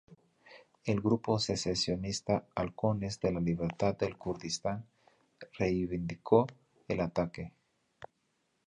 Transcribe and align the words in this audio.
El 0.83 0.99
grupo 0.99 1.37
secesionista 1.37 2.47
Halcones 2.55 3.19
de 3.19 3.31
la 3.33 3.39
libertad 3.39 3.95
del 3.95 4.17
Kurdistán 4.17 4.83
reivindicó 5.59 6.47
el 6.87 7.01
ataque. 7.01 7.53